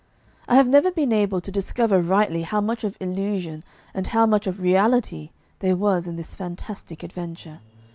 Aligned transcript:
I 0.47 0.55
have 0.55 0.67
never 0.67 0.89
been 0.89 1.11
able 1.13 1.41
to 1.41 1.51
discover 1.51 2.01
rightly 2.01 2.41
how 2.41 2.59
much 2.59 2.83
of 2.83 2.97
illusion 2.99 3.63
and 3.93 4.07
how 4.07 4.25
much 4.25 4.47
of 4.47 4.59
reality 4.59 5.29
there 5.59 5.75
was 5.75 6.07
in 6.07 6.15
this 6.15 6.33
fantastic 6.33 7.03
adventure. 7.03 7.59